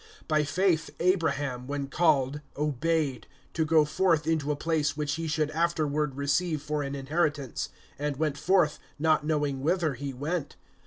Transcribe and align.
(8)By 0.27 0.47
faith 0.47 0.89
Abraham 0.99 1.67
when 1.67 1.85
called 1.85 2.41
obeyed, 2.57 3.27
to 3.53 3.63
go 3.63 3.85
forth 3.85 4.25
into 4.25 4.51
a 4.51 4.55
place 4.55 4.97
which 4.97 5.13
he 5.13 5.27
should 5.27 5.51
afterward 5.51 6.15
receive 6.15 6.63
for 6.63 6.81
an 6.81 6.95
inheritance, 6.95 7.69
and 7.99 8.17
went 8.17 8.35
forth, 8.39 8.79
not 8.97 9.23
knowing 9.23 9.61
whither 9.61 9.93
he 9.93 10.11
went. 10.11 10.55